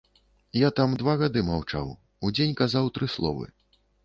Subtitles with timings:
[0.67, 1.93] Я там два гады маўчаў,
[2.27, 3.45] у дзень казаў тры словы.